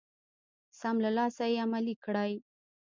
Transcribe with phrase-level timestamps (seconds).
[0.79, 2.31] سم له لاسه يې عملي کړئ.